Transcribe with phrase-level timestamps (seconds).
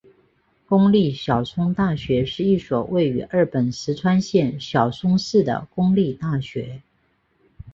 [0.67, 6.81] 公立小松大学是一所位于日本石川县小松市的公立大学。